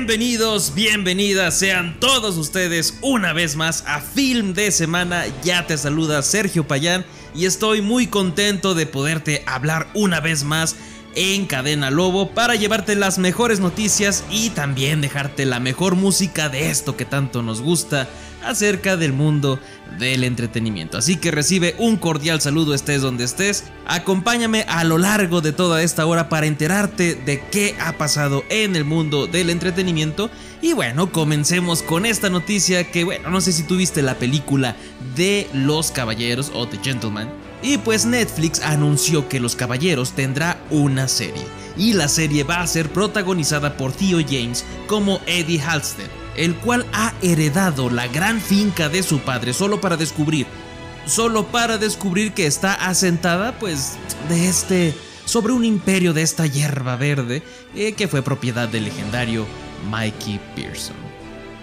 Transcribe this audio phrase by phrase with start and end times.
[0.00, 5.26] Bienvenidos, bienvenidas sean todos ustedes una vez más a Film de Semana.
[5.44, 7.04] Ya te saluda Sergio Payán
[7.34, 10.76] y estoy muy contento de poderte hablar una vez más
[11.14, 16.70] en Cadena Lobo para llevarte las mejores noticias y también dejarte la mejor música de
[16.70, 18.08] esto que tanto nos gusta
[18.44, 19.58] acerca del mundo
[19.98, 20.98] del entretenimiento.
[20.98, 23.64] Así que recibe un cordial saludo estés donde estés.
[23.86, 28.76] Acompáñame a lo largo de toda esta hora para enterarte de qué ha pasado en
[28.76, 30.30] el mundo del entretenimiento.
[30.62, 34.76] Y bueno, comencemos con esta noticia que bueno, no sé si tuviste la película
[35.16, 37.28] de Los Caballeros o The Gentleman.
[37.62, 41.44] Y pues Netflix anunció que Los Caballeros tendrá una serie.
[41.76, 46.86] Y la serie va a ser protagonizada por Theo James como Eddie Halstead el cual
[46.92, 50.46] ha heredado la gran finca de su padre solo para descubrir,
[51.06, 53.96] solo para descubrir que está asentada pues
[54.28, 57.42] de este, sobre un imperio de esta hierba verde
[57.74, 59.46] eh, que fue propiedad del legendario
[59.90, 60.96] Mikey Pearson.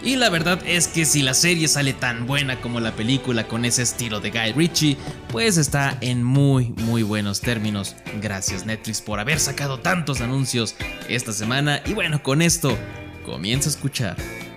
[0.04, 3.66] Y la verdad es que si la serie sale tan buena como la película con
[3.66, 4.98] ese estilo de Guy Ritchie,
[5.30, 7.96] pues está en muy muy buenos términos.
[8.22, 10.76] Gracias Netflix por haber sacado tantos anuncios
[11.10, 12.78] esta semana y bueno, con esto
[13.26, 14.37] comienza a escuchar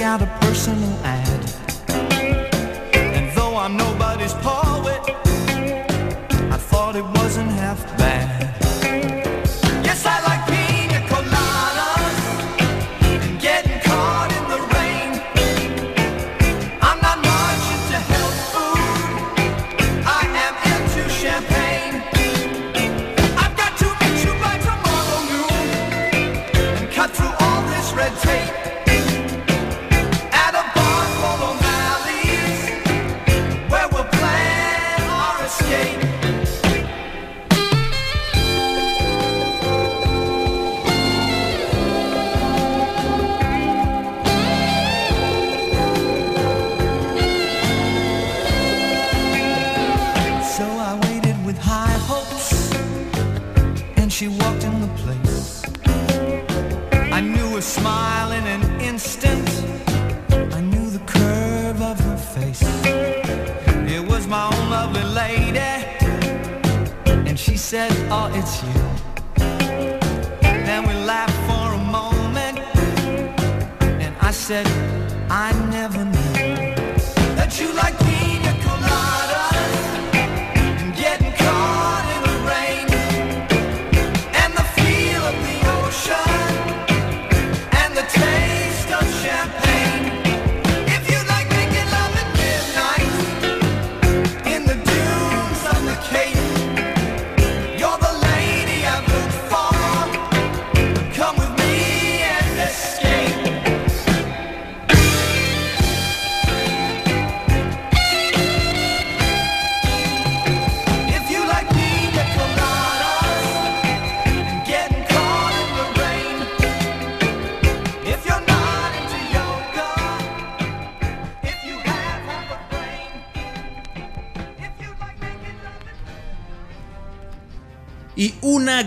[0.00, 0.39] gather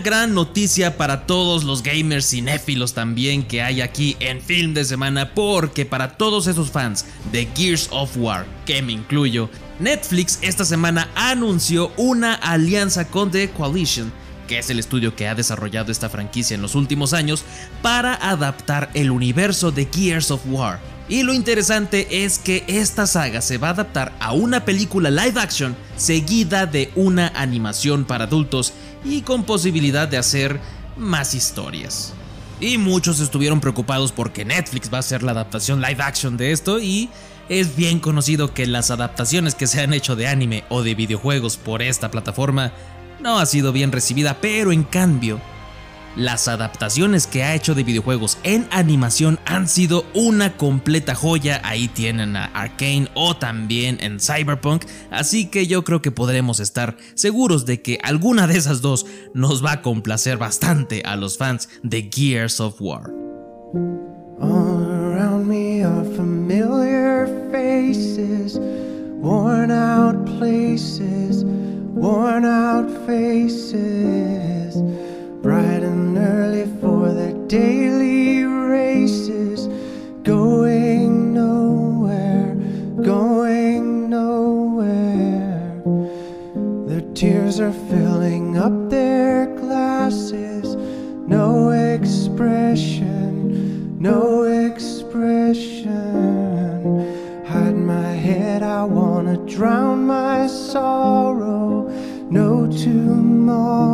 [0.04, 5.32] gran noticia para todos los gamers cinéfilos también que hay aquí en Film de Semana
[5.34, 9.48] porque para todos esos fans de Gears of War, que me incluyo,
[9.80, 14.12] Netflix esta semana anunció una alianza con The Coalition
[14.46, 17.44] que es el estudio que ha desarrollado esta franquicia en los últimos años,
[17.80, 20.80] para adaptar el universo de Gears of War.
[21.08, 25.38] Y lo interesante es que esta saga se va a adaptar a una película live
[25.38, 28.72] action seguida de una animación para adultos
[29.04, 30.60] y con posibilidad de hacer
[30.96, 32.14] más historias.
[32.60, 36.78] Y muchos estuvieron preocupados porque Netflix va a hacer la adaptación live action de esto
[36.78, 37.10] y
[37.48, 41.56] es bien conocido que las adaptaciones que se han hecho de anime o de videojuegos
[41.56, 42.72] por esta plataforma
[43.20, 45.40] no ha sido bien recibida, pero en cambio
[46.16, 51.60] las adaptaciones que ha hecho de videojuegos en animación han sido una completa joya.
[51.64, 54.84] Ahí tienen a Arkane o también en Cyberpunk.
[55.10, 59.64] Así que yo creo que podremos estar seguros de que alguna de esas dos nos
[59.64, 63.10] va a complacer bastante a los fans de Gears of War.
[64.40, 74.74] All around me are familiar faces, worn out places, worn out faces.
[75.44, 79.66] Bright and early for their daily races,
[80.22, 82.54] going nowhere,
[83.02, 85.82] going nowhere.
[86.88, 90.76] Their tears are filling up their glasses,
[91.28, 95.84] no expression, no expression.
[97.44, 101.90] Hide my head, I wanna drown my sorrow,
[102.30, 103.93] no tomorrow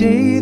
[0.00, 0.39] day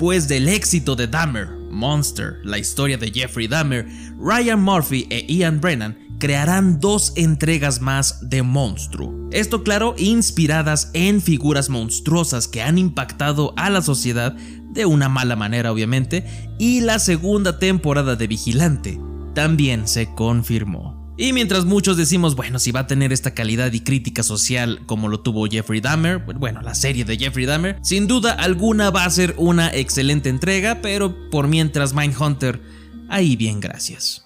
[0.00, 3.86] después del éxito de Dahmer, Monster, la historia de Jeffrey Dahmer,
[4.18, 9.28] Ryan Murphy e Ian Brennan crearán dos entregas más de Monstruo.
[9.30, 15.36] Esto claro, inspiradas en figuras monstruosas que han impactado a la sociedad de una mala
[15.36, 16.24] manera obviamente,
[16.58, 18.98] y la segunda temporada de Vigilante
[19.34, 20.99] también se confirmó.
[21.20, 25.06] Y mientras muchos decimos, bueno, si va a tener esta calidad y crítica social como
[25.06, 29.10] lo tuvo Jeffrey Dahmer, bueno, la serie de Jeffrey Dahmer, sin duda alguna va a
[29.10, 32.62] ser una excelente entrega, pero por mientras Mindhunter,
[33.10, 34.24] ahí bien, gracias.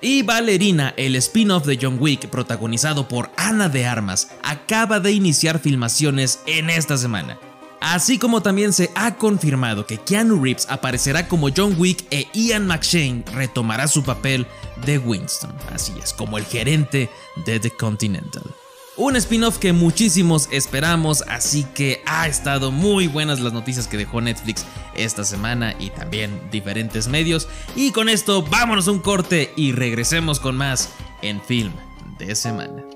[0.00, 5.58] Y Valerina, el spin-off de John Wick protagonizado por Ana de Armas, acaba de iniciar
[5.58, 7.38] filmaciones en esta semana.
[7.80, 12.66] Así como también se ha confirmado que Keanu Reeves aparecerá como John Wick e Ian
[12.66, 14.46] McShane retomará su papel
[14.84, 17.10] de Winston, así es, como el gerente
[17.44, 18.42] de The Continental.
[18.96, 24.22] Un spin-off que muchísimos esperamos, así que ha estado muy buenas las noticias que dejó
[24.22, 24.64] Netflix
[24.94, 27.46] esta semana y también diferentes medios.
[27.74, 30.88] Y con esto vámonos a un corte y regresemos con más
[31.20, 31.72] en Film
[32.18, 32.95] de Semana.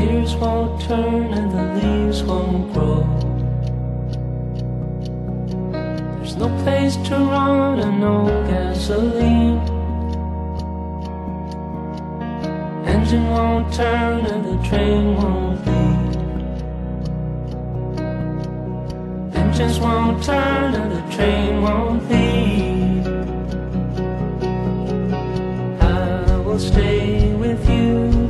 [0.00, 3.02] gears won't turn and the leaves won't grow.
[6.16, 8.16] There's no place to run and no
[8.50, 9.60] gasoline.
[12.94, 16.16] Engine won't turn and the train won't leave.
[19.42, 23.06] Engines won't turn and the train won't leave.
[25.82, 28.29] I will stay with you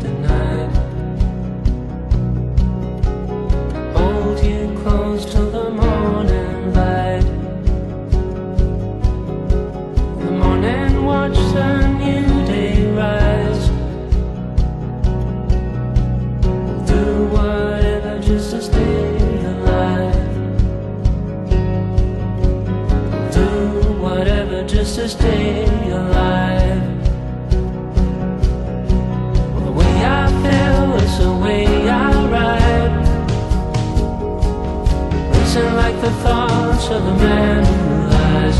[36.92, 38.58] of a man who lies.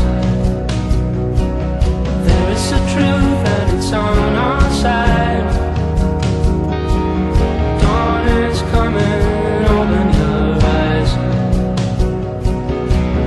[2.25, 5.49] There is a truth and it's on our side.
[7.81, 9.21] Dawn is coming,
[9.75, 10.47] open your
[10.79, 11.11] eyes.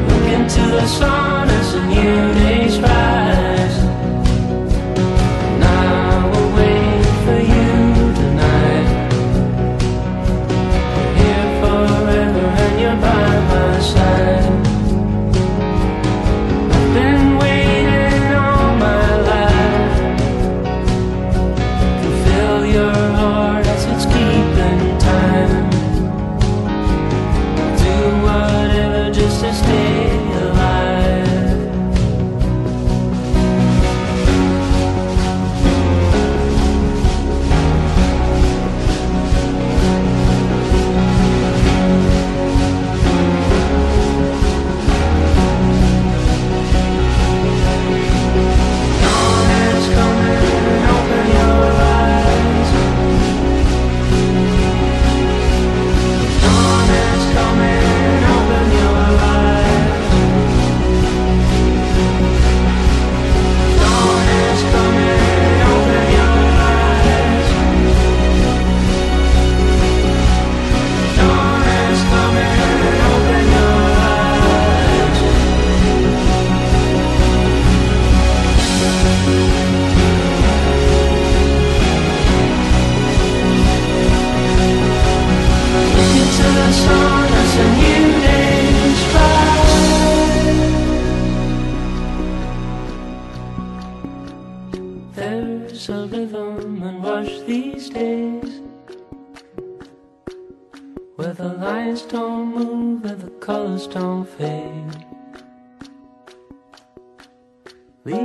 [0.08, 2.23] Look into the sun as a new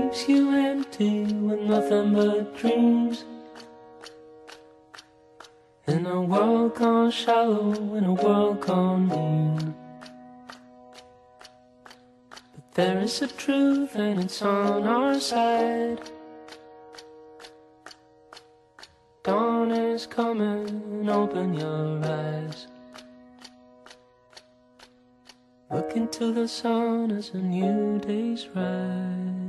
[0.09, 3.25] Leaves you empty with nothing but dreams
[5.85, 9.75] in a world gone shallow, in a world gone mean.
[12.31, 16.01] But there is a truth and it's on our side.
[19.21, 22.65] Dawn is coming, open your eyes.
[25.69, 29.48] Look into the sun as a new day's rise.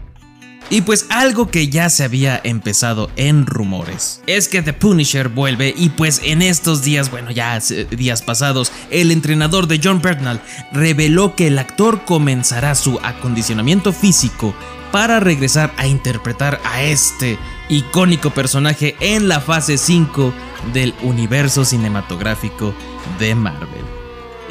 [0.71, 5.73] Y pues algo que ya se había empezado en rumores es que The Punisher vuelve
[5.77, 7.59] y pues en estos días, bueno ya
[7.89, 14.55] días pasados, el entrenador de John Bernal reveló que el actor comenzará su acondicionamiento físico
[14.93, 17.37] para regresar a interpretar a este
[17.67, 20.33] icónico personaje en la fase 5
[20.73, 22.73] del universo cinematográfico
[23.19, 24.00] de Marvel.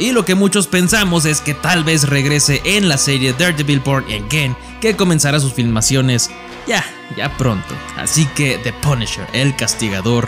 [0.00, 4.06] Y lo que muchos pensamos es que tal vez regrese en la serie Daredevil Born
[4.06, 6.30] Again, que comenzará sus filmaciones
[6.66, 6.82] ya,
[7.18, 7.74] ya pronto.
[7.98, 10.26] Así que The Punisher, el castigador,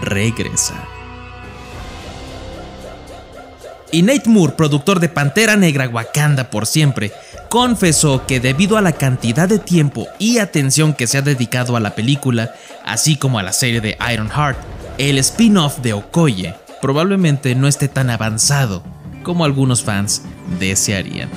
[0.00, 0.84] regresa.
[3.90, 7.10] Y Nate Moore, productor de Pantera Negra Wakanda por siempre,
[7.48, 11.80] confesó que debido a la cantidad de tiempo y atención que se ha dedicado a
[11.80, 14.56] la película, así como a la serie de Ironheart,
[14.98, 18.84] el spin-off de Okoye probablemente no esté tan avanzado
[19.22, 20.22] como algunos fans
[20.58, 21.28] desearían.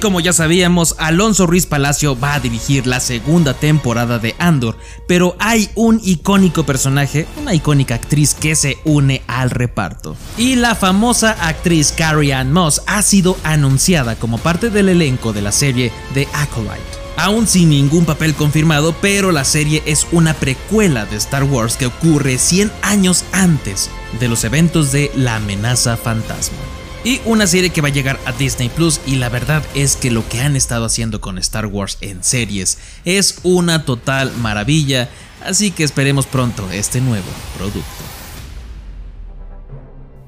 [0.00, 5.36] Como ya sabíamos, Alonso Ruiz Palacio va a dirigir la segunda temporada de Andor, pero
[5.38, 10.16] hay un icónico personaje, una icónica actriz que se une al reparto.
[10.36, 15.42] Y la famosa actriz Carrie Ann Moss ha sido anunciada como parte del elenco de
[15.42, 16.80] la serie The Acolyte.
[17.16, 21.86] Aún sin ningún papel confirmado, pero la serie es una precuela de Star Wars que
[21.86, 26.69] ocurre 100 años antes de los eventos de La amenaza fantasma.
[27.02, 30.10] Y una serie que va a llegar a Disney Plus y la verdad es que
[30.10, 35.08] lo que han estado haciendo con Star Wars en series es una total maravilla,
[35.42, 37.99] así que esperemos pronto este nuevo producto.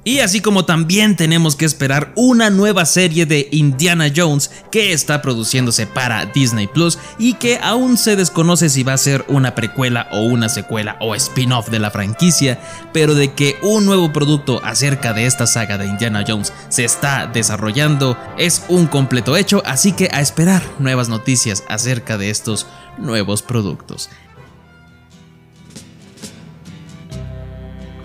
[0.04, 5.22] Y así como también tenemos que esperar una nueva serie de Indiana Jones que está
[5.22, 10.08] produciéndose para Disney Plus y que aún se desconoce si va a ser una precuela
[10.10, 12.58] o una secuela o spin-off de la franquicia,
[12.92, 17.28] pero de que un nuevo producto acerca de esta saga de Indiana Jones se está
[17.28, 22.66] desarrollando es un completo hecho, así que a esperar nuevas noticias acerca de estos
[22.98, 24.10] nuevos productos.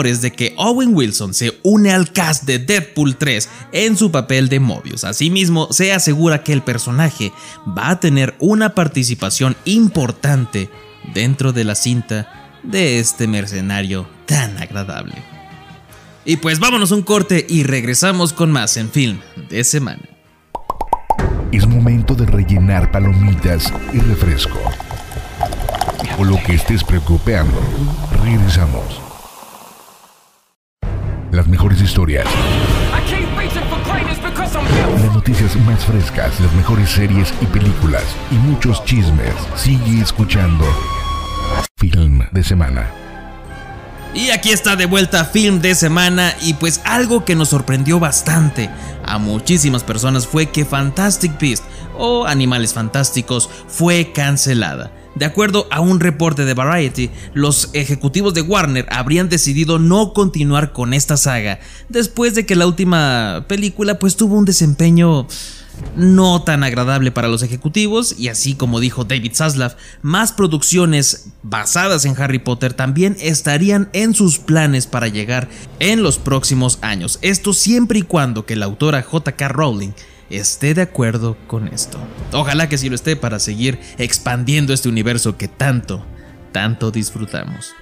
[0.00, 4.48] Rumores de que Owen Wilson se une al cast de Deadpool 3 en su papel
[4.48, 5.04] de Mobius.
[5.04, 7.32] Asimismo, se asegura que el personaje
[7.66, 10.70] va a tener una participación importante
[11.12, 15.14] dentro de la cinta de este mercenario tan agradable.
[16.24, 19.18] Y pues vámonos un corte y regresamos con más en film
[19.50, 20.02] de semana.
[21.52, 24.58] Es momento de rellenar palomitas y refresco.
[26.18, 27.60] O lo que estés preocupando.
[28.22, 29.09] Regresamos.
[31.32, 32.26] Las mejores historias,
[35.00, 39.34] las noticias más frescas, las mejores series y películas y muchos chismes.
[39.54, 40.64] Sigue escuchando.
[41.76, 42.90] Film de semana.
[44.12, 48.68] Y aquí está de vuelta Film de Semana y pues algo que nos sorprendió bastante
[49.06, 51.62] a muchísimas personas fue que Fantastic Beast
[51.96, 54.90] o Animales Fantásticos fue cancelada.
[55.14, 60.72] De acuerdo a un reporte de Variety, los ejecutivos de Warner habrían decidido no continuar
[60.72, 65.26] con esta saga después de que la última película pues tuvo un desempeño
[65.96, 72.04] no tan agradable para los ejecutivos y así como dijo David Zaslav, más producciones basadas
[72.04, 77.18] en Harry Potter también estarían en sus planes para llegar en los próximos años.
[77.22, 79.90] Esto siempre y cuando que la autora JK Rowling
[80.30, 81.98] esté de acuerdo con esto.
[82.32, 86.04] Ojalá que sí lo esté para seguir expandiendo este universo que tanto,
[86.52, 87.72] tanto disfrutamos.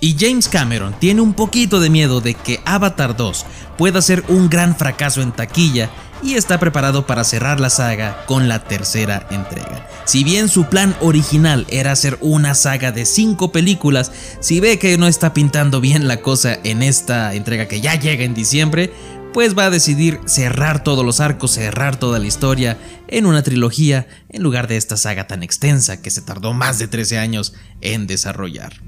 [0.00, 3.46] Y James Cameron tiene un poquito de miedo de que Avatar 2
[3.78, 5.90] pueda ser un gran fracaso en taquilla
[6.22, 9.88] y está preparado para cerrar la saga con la tercera entrega.
[10.04, 14.96] Si bien su plan original era hacer una saga de 5 películas, si ve que
[14.98, 18.92] no está pintando bien la cosa en esta entrega que ya llega en diciembre,
[19.34, 24.06] pues va a decidir cerrar todos los arcos, cerrar toda la historia en una trilogía
[24.28, 28.06] en lugar de esta saga tan extensa que se tardó más de 13 años en
[28.06, 28.80] desarrollar.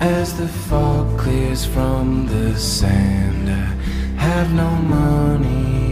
[0.00, 3.48] As the fog clears from the sand,
[4.16, 5.91] have no money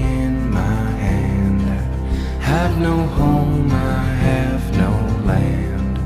[0.51, 1.63] my hand.
[1.63, 4.93] I have no home, I have no
[5.25, 5.99] land.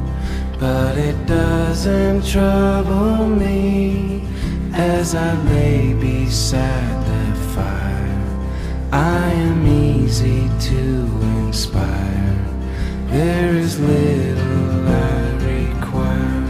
[0.58, 4.22] But it doesn't trouble me
[4.72, 7.94] as I lay beside the fire.
[8.92, 10.80] I am easy to
[11.46, 12.38] inspire.
[13.08, 16.44] There is little I require.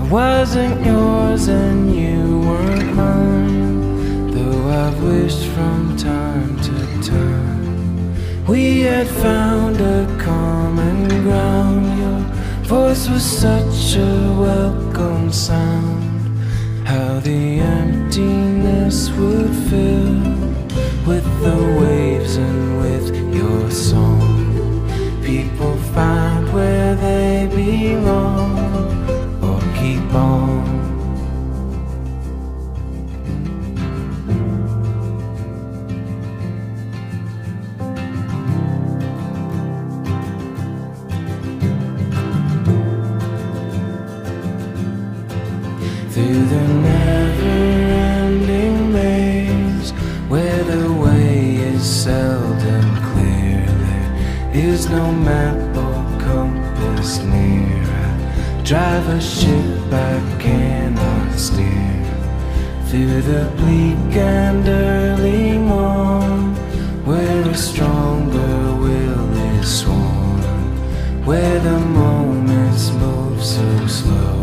[0.00, 8.46] I wasn't yours and you weren't mine, though I've wished from time to time.
[8.46, 11.84] We had found a common ground.
[11.98, 12.20] Your
[12.64, 16.38] voice was such a welcome sound.
[16.86, 20.14] How the emptiness would fill
[21.06, 24.86] with the waves and with your song.
[25.24, 28.58] People find where they belong
[29.42, 30.45] or keep on.
[46.16, 47.58] Through the never
[48.24, 49.90] ending maze
[50.30, 53.66] where the way is seldom clear,
[54.50, 57.82] there is no map or compass near.
[57.82, 62.06] I drive a ship I cannot steer
[62.86, 66.54] through the bleak and early morn
[67.04, 70.40] where a stronger will is sworn,
[71.26, 74.35] where the moments move so slow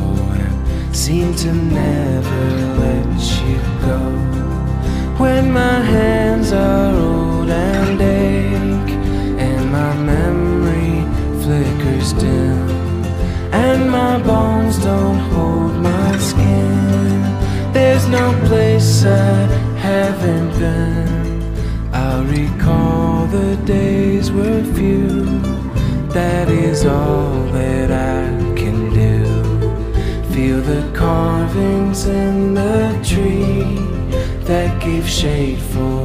[0.94, 2.46] seem to never
[2.78, 4.00] let you go.
[5.18, 8.94] When my hands are old and ache,
[9.40, 11.02] and my memory
[11.42, 12.70] flickers dim,
[13.52, 17.22] and my bones don't hold my skin,
[17.74, 21.92] there's no place I haven't been.
[21.92, 25.26] I'll recall the days were few.
[26.10, 28.43] That is all that I.
[30.44, 33.64] Feel the carvings in the tree
[34.44, 36.03] that gave shade for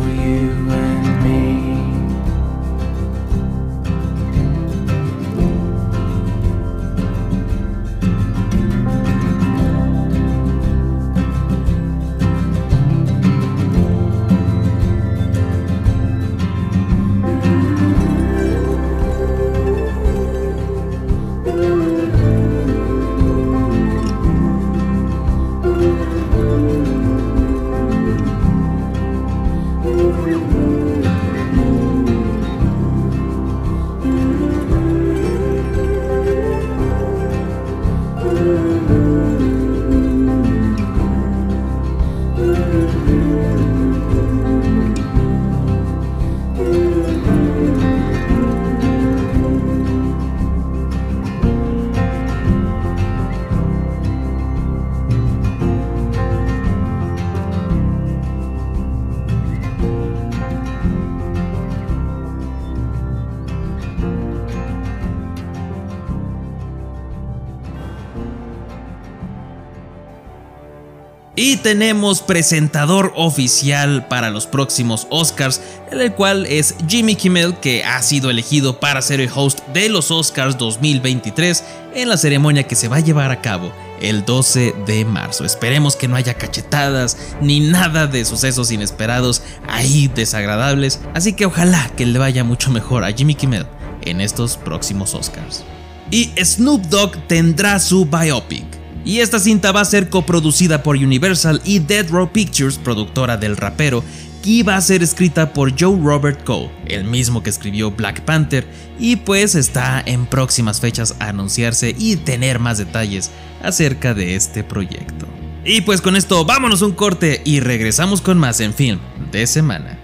[71.51, 78.03] Y tenemos presentador oficial para los próximos Oscars, el cual es Jimmy Kimmel, que ha
[78.03, 82.89] sido elegido para ser el host de los Oscars 2023 en la ceremonia que se
[82.89, 85.47] va a llevar a cabo el 12 de marzo.
[85.47, 91.91] Esperemos que no haya cachetadas ni nada de sucesos inesperados ahí desagradables, así que ojalá
[91.97, 93.65] que le vaya mucho mejor a Jimmy Kimmel
[94.03, 95.65] en estos próximos Oscars.
[96.11, 98.78] Y Snoop Dogg tendrá su biopic.
[99.05, 103.57] Y esta cinta va a ser coproducida por Universal y Dead Row Pictures, productora del
[103.57, 104.05] rapero,
[104.45, 108.67] y va a ser escrita por Joe Robert Cole, el mismo que escribió Black Panther,
[108.99, 113.31] y pues está en próximas fechas a anunciarse y tener más detalles
[113.63, 115.27] acerca de este proyecto.
[115.65, 119.99] Y pues con esto vámonos un corte y regresamos con más en film de semana.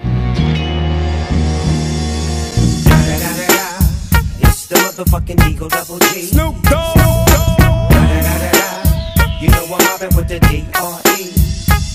[9.41, 11.33] You know I'm mobbing with the D.R.E.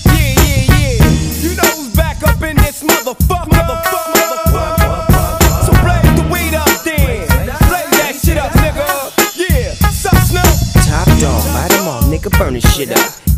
[0.06, 1.04] Yeah, yeah, yeah.
[1.42, 3.48] You know who's back up in this motherfucker.
[3.50, 4.12] Motherfucker,
[4.54, 5.64] motherfucker.
[5.66, 7.26] So blaze the weed up then.
[7.68, 8.86] Blaze that shit up, nigga.
[9.36, 9.72] Yeah.
[9.90, 10.84] Sup, Snoop?
[10.86, 13.19] Top dog, bite 'em all, nigga, burn this shit up.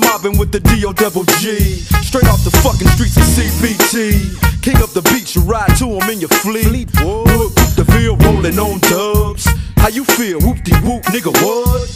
[0.00, 0.92] I'm mobbing with the D.O.
[0.92, 1.58] double G.
[2.02, 4.62] Straight off the fucking streets of CBT.
[4.62, 6.88] King up the beach, you ride to him in your fleet.
[7.00, 9.48] Whoop the Ville rolling on dubs.
[9.76, 10.40] How you feel?
[10.40, 11.90] Whoop de whoop, nigga, what?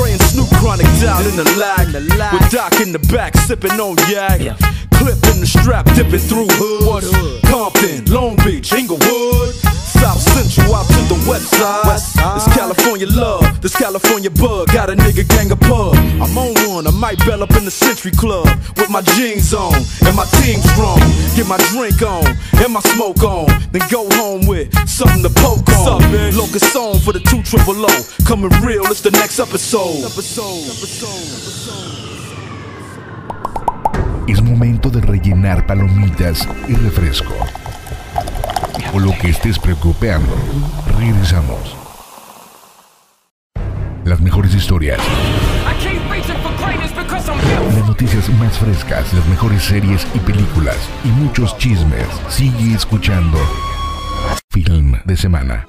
[0.00, 1.92] And Snoop chronic down in the lag.
[2.32, 4.40] With Doc in the back, sipping on yak.
[4.96, 7.10] Clip in the strap, dipping through hoods.
[7.44, 8.72] Compton, Long Beach,
[13.60, 14.68] this California bug.
[14.72, 15.94] Got a nigga gang of pub.
[15.94, 18.46] I'm on one, I might bell up in the Century Club
[18.76, 20.98] with my jeans on and my team strong.
[21.36, 22.26] Get my drink on
[22.62, 23.46] and my smoke on.
[23.72, 26.02] Then go home with something to poke on.
[26.02, 27.94] Up, Locust song for the two triple O.
[28.26, 30.04] Coming real, it's the next episode.
[30.04, 30.70] Episode,
[34.28, 37.34] Es momento de rellenar palomitas y refresco.
[38.94, 40.34] O lo que estés preocupando.
[40.98, 41.79] Regresamos.
[44.04, 44.98] Las mejores historias,
[47.74, 52.06] las noticias más frescas, las mejores series y películas y muchos chismes.
[52.28, 53.38] Sigue escuchando
[54.48, 55.68] Film de Semana.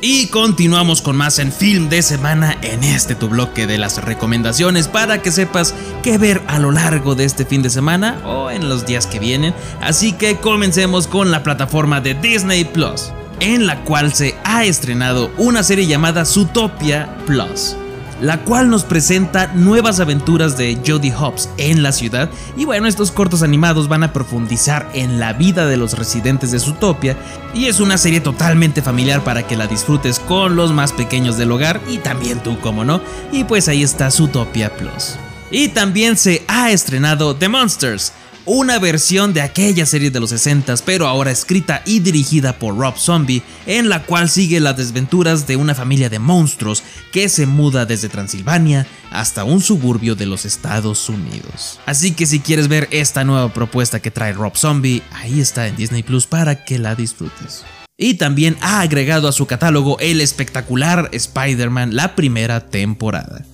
[0.00, 4.86] Y continuamos con más en Film de Semana en este tu bloque de las recomendaciones
[4.86, 8.68] para que sepas qué ver a lo largo de este fin de semana o en
[8.68, 9.54] los días que vienen.
[9.80, 15.30] Así que comencemos con la plataforma de Disney Plus, en la cual se ha estrenado
[15.38, 17.76] una serie llamada Zootopia Plus.
[18.20, 22.30] La cual nos presenta nuevas aventuras de Jodie Hobbs en la ciudad.
[22.56, 26.60] Y bueno, estos cortos animados van a profundizar en la vida de los residentes de
[26.60, 27.16] Zootopia.
[27.54, 31.52] Y es una serie totalmente familiar para que la disfrutes con los más pequeños del
[31.52, 33.00] hogar y también tú, como no.
[33.32, 35.16] Y pues ahí está Zootopia Plus.
[35.50, 38.12] Y también se ha estrenado The Monsters,
[38.46, 42.96] una versión de aquella serie de los 60 pero ahora escrita y dirigida por Rob
[42.96, 47.86] Zombie, en la cual sigue las desventuras de una familia de monstruos que se muda
[47.86, 51.80] desde Transilvania hasta un suburbio de los Estados Unidos.
[51.86, 55.76] Así que si quieres ver esta nueva propuesta que trae Rob Zombie, ahí está en
[55.76, 57.64] Disney Plus para que la disfrutes.
[57.96, 63.44] Y también ha agregado a su catálogo el espectacular Spider-Man la primera temporada.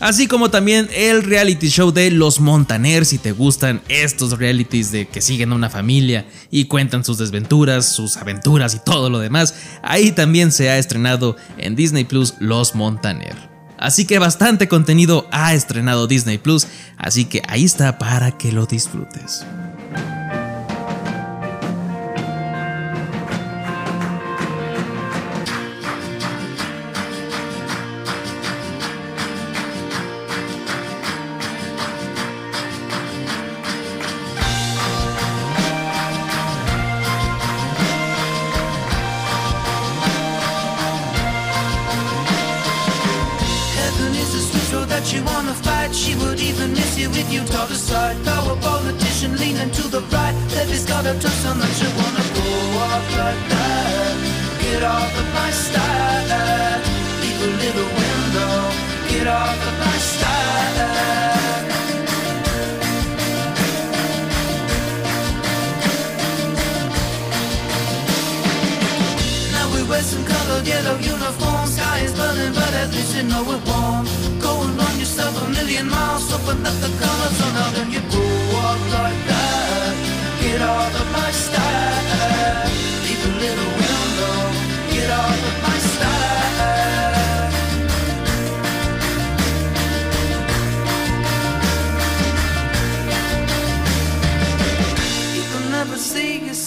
[0.00, 5.06] Así como también el reality show de Los Montaner, si te gustan estos realities de
[5.06, 9.54] que siguen a una familia y cuentan sus desventuras, sus aventuras y todo lo demás,
[9.82, 13.36] ahí también se ha estrenado en Disney Plus Los Montaner.
[13.76, 18.64] Así que bastante contenido ha estrenado Disney Plus, así que ahí está para que lo
[18.64, 19.44] disfrutes.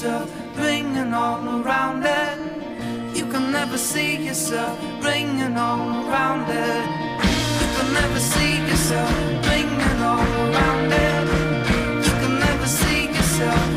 [0.04, 3.16] Yourself ringing all around it.
[3.16, 6.86] You can never see yourself ringing all around it.
[7.62, 9.12] You can never see yourself
[9.48, 12.06] ringing all around it.
[12.06, 13.73] You can never see yourself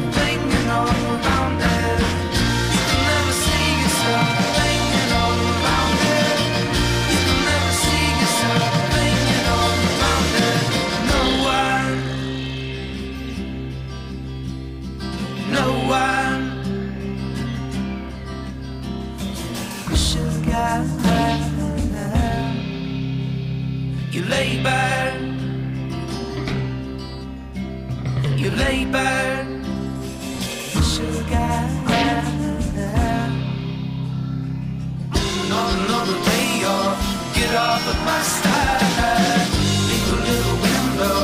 [35.84, 36.98] another day off.
[37.34, 39.46] Get off of my style.
[39.88, 41.18] Leave a little window.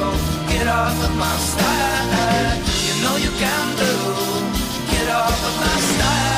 [0.52, 1.32] Get off of my.
[2.86, 3.92] You know you can do.
[4.92, 6.31] Get off of my style.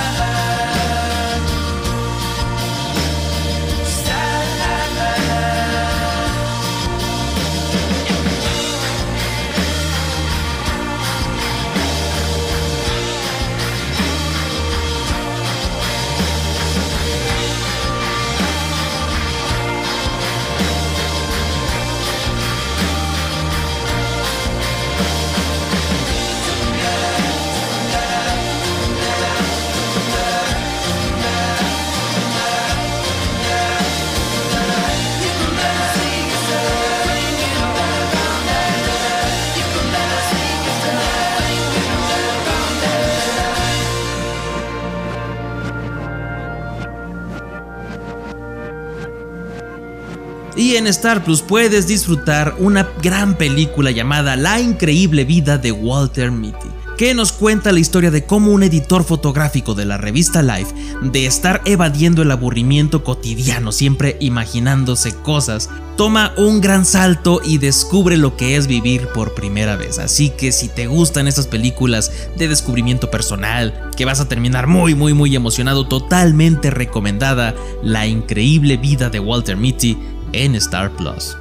[50.84, 56.68] En Star Plus puedes disfrutar una gran película llamada La increíble vida de Walter Mitty,
[56.98, 61.24] que nos cuenta la historia de cómo un editor fotográfico de la revista Life, de
[61.24, 68.36] estar evadiendo el aburrimiento cotidiano, siempre imaginándose cosas, toma un gran salto y descubre lo
[68.36, 69.98] que es vivir por primera vez.
[69.98, 74.94] Así que si te gustan estas películas de descubrimiento personal, que vas a terminar muy
[74.94, 79.96] muy muy emocionado, totalmente recomendada La increíble vida de Walter Mitty
[80.42, 81.36] en Star Plus.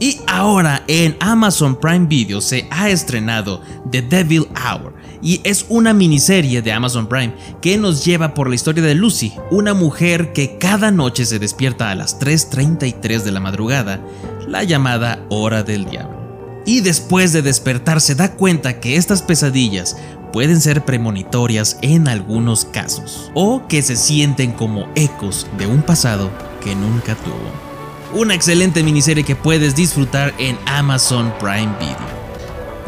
[0.00, 5.94] Y ahora en Amazon Prime Video se ha estrenado The Devil Hour y es una
[5.94, 10.58] miniserie de Amazon Prime que nos lleva por la historia de Lucy, una mujer que
[10.58, 14.00] cada noche se despierta a las 3.33 de la madrugada,
[14.48, 16.20] la llamada hora del diablo.
[16.66, 19.96] Y después de despertar se da cuenta que estas pesadillas
[20.32, 26.30] pueden ser premonitorias en algunos casos o que se sienten como ecos de un pasado
[26.62, 28.18] que nunca tuvo.
[28.18, 32.22] Una excelente miniserie que puedes disfrutar en Amazon Prime Video.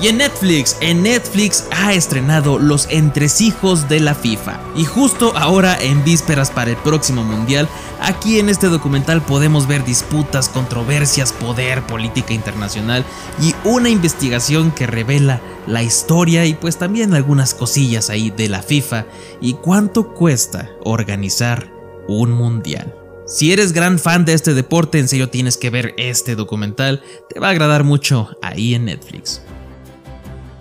[0.00, 4.60] Y en Netflix, en Netflix ha estrenado Los entresijos de la FIFA.
[4.74, 7.68] Y justo ahora en vísperas para el próximo mundial,
[8.00, 13.04] aquí en este documental podemos ver disputas, controversias, poder, política internacional
[13.40, 18.62] y una investigación que revela la historia y pues también algunas cosillas ahí de la
[18.62, 19.06] FIFA
[19.40, 21.72] y cuánto cuesta organizar
[22.08, 23.03] un mundial.
[23.26, 27.40] Si eres gran fan de este deporte, en serio tienes que ver este documental, te
[27.40, 29.40] va a agradar mucho ahí en Netflix.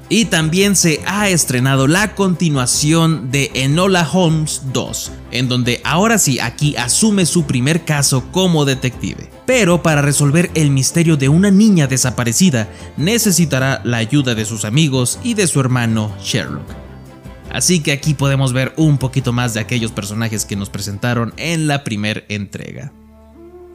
[0.08, 6.40] Y también se ha estrenado la continuación de Enola Holmes 2, en donde ahora sí
[6.40, 9.30] aquí asume su primer caso como detective.
[9.46, 15.20] Pero para resolver el misterio de una niña desaparecida, necesitará la ayuda de sus amigos
[15.24, 16.83] y de su hermano Sherlock.
[17.54, 21.68] Así que aquí podemos ver un poquito más de aquellos personajes que nos presentaron en
[21.68, 22.92] la primera entrega.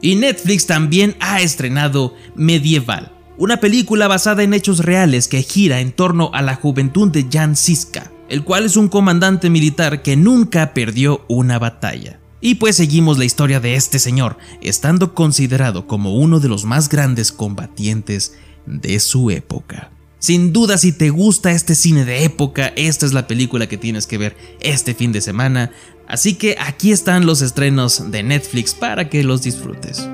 [0.01, 5.93] Y Netflix también ha estrenado Medieval, una película basada en hechos reales que gira en
[5.93, 10.73] torno a la juventud de Jan Siska, el cual es un comandante militar que nunca
[10.73, 12.19] perdió una batalla.
[12.41, 16.89] Y pues seguimos la historia de este señor, estando considerado como uno de los más
[16.89, 19.91] grandes combatientes de su época.
[20.19, 24.05] Sin duda, si te gusta este cine de época, esta es la película que tienes
[24.05, 25.71] que ver este fin de semana.
[26.07, 30.07] Así que aquí están los estrenos de Netflix para que los disfrutes.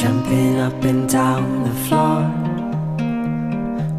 [0.00, 2.47] Jumping up and down the floor.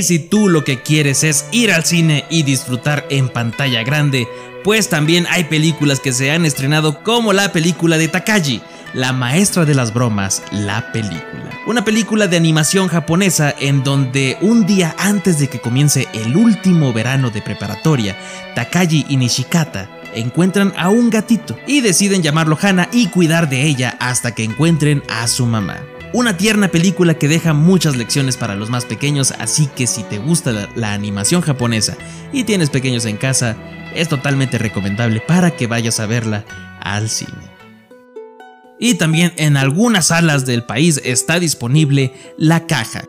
[0.00, 4.26] Y si tú lo que quieres es ir al cine y disfrutar en pantalla grande,
[4.64, 8.62] pues también hay películas que se han estrenado como la película de Takagi,
[8.94, 11.50] La maestra de las bromas, la película.
[11.66, 16.94] Una película de animación japonesa en donde un día antes de que comience el último
[16.94, 18.16] verano de preparatoria,
[18.54, 23.98] Takagi y Nishikata encuentran a un gatito y deciden llamarlo Hana y cuidar de ella
[24.00, 25.89] hasta que encuentren a su mamá.
[26.12, 30.18] Una tierna película que deja muchas lecciones para los más pequeños, así que si te
[30.18, 31.96] gusta la, animación japonesa
[32.32, 33.56] y tienes pequeños en casa,
[33.94, 36.44] es totalmente recomendable para que vayas a verla
[36.80, 37.30] al cine.
[38.80, 43.04] Y también en algunas salas del país está disponible La Caja,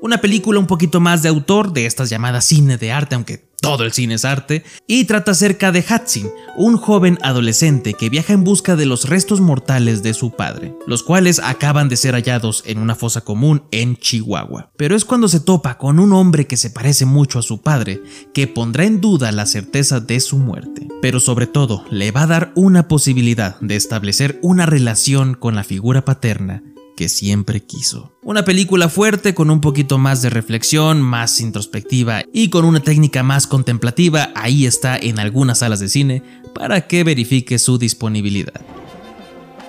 [0.00, 3.84] una película un poquito más de autor de estas llamadas cine de arte, aunque todo
[3.84, 8.44] el cine es arte, y trata acerca de Hatsin, un joven adolescente que viaja en
[8.44, 12.78] busca de los restos mortales de su padre, los cuales acaban de ser hallados en
[12.78, 14.70] una fosa común en Chihuahua.
[14.76, 18.00] Pero es cuando se topa con un hombre que se parece mucho a su padre,
[18.32, 20.86] que pondrá en duda la certeza de su muerte.
[21.02, 25.64] Pero sobre todo, le va a dar una posibilidad de establecer una relación con la
[25.64, 26.62] figura paterna
[26.96, 28.12] que siempre quiso.
[28.22, 33.22] Una película fuerte con un poquito más de reflexión, más introspectiva y con una técnica
[33.22, 36.22] más contemplativa, ahí está en algunas salas de cine
[36.54, 38.60] para que verifique su disponibilidad.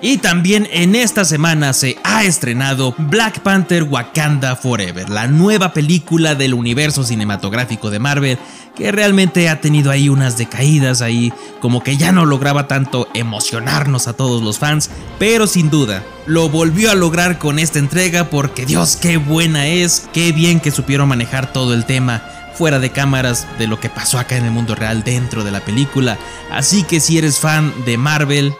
[0.00, 6.36] Y también en esta semana se ha estrenado Black Panther Wakanda Forever, la nueva película
[6.36, 8.38] del universo cinematográfico de Marvel
[8.76, 14.06] que realmente ha tenido ahí unas decaídas ahí, como que ya no lograba tanto emocionarnos
[14.06, 14.88] a todos los fans,
[15.18, 20.08] pero sin duda lo volvió a lograr con esta entrega porque Dios qué buena es,
[20.12, 22.22] qué bien que supieron manejar todo el tema
[22.54, 25.60] fuera de cámaras de lo que pasó acá en el mundo real dentro de la
[25.60, 26.18] película.
[26.50, 28.54] Así que si eres fan de Marvel,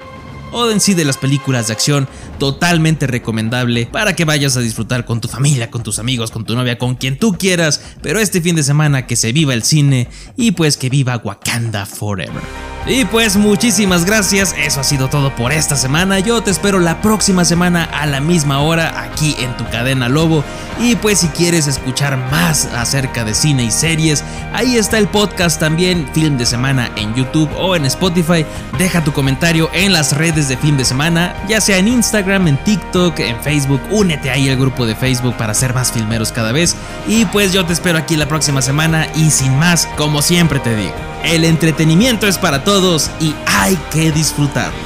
[0.52, 5.04] o en sí de las películas de acción, totalmente recomendable para que vayas a disfrutar
[5.04, 8.40] con tu familia, con tus amigos, con tu novia, con quien tú quieras, pero este
[8.40, 12.42] fin de semana que se viva el cine y pues que viva Wakanda Forever.
[12.86, 17.02] Y pues muchísimas gracias, eso ha sido todo por esta semana, yo te espero la
[17.02, 20.42] próxima semana a la misma hora aquí en tu cadena Lobo.
[20.80, 24.24] Y pues si quieres escuchar más acerca de cine y series,
[24.54, 28.46] ahí está el podcast también, Film de Semana en YouTube o en Spotify,
[28.78, 32.56] deja tu comentario en las redes de Film de Semana, ya sea en Instagram, en
[32.58, 36.76] TikTok, en Facebook, únete ahí al grupo de Facebook para ser más filmeros cada vez
[37.08, 40.76] y pues yo te espero aquí la próxima semana y sin más, como siempre te
[40.76, 40.94] digo.
[41.24, 44.78] El entretenimiento es para todos y hay que disfrutarlo.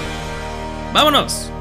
[0.95, 1.52] ¡Vámonos!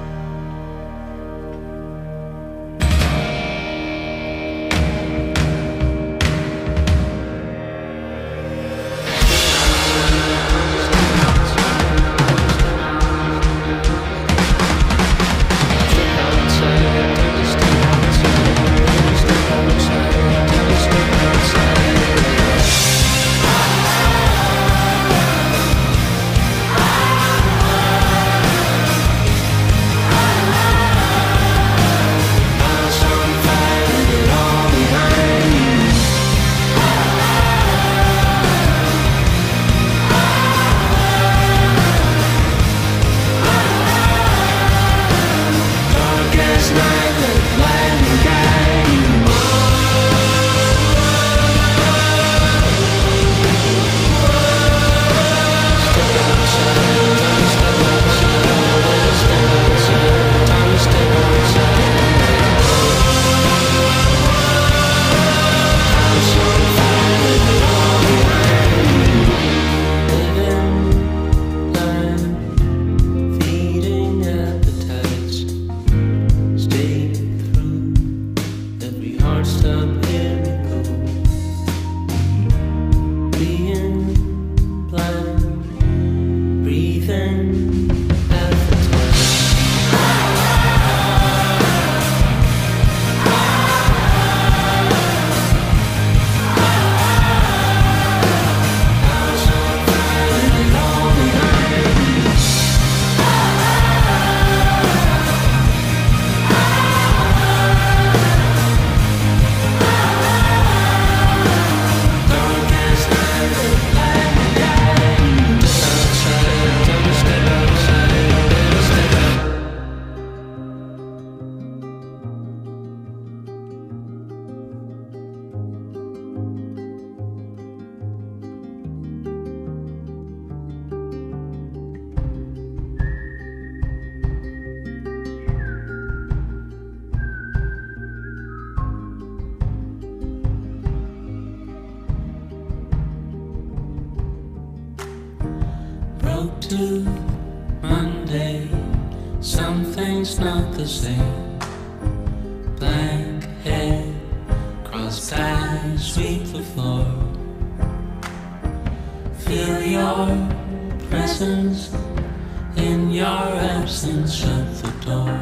[162.76, 165.40] In your absence, shut the door.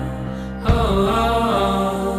[0.66, 2.19] Oh, oh, oh,